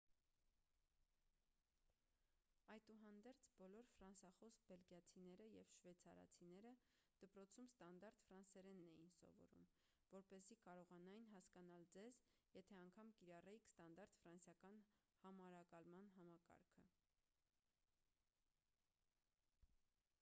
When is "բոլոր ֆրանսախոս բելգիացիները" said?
3.59-5.49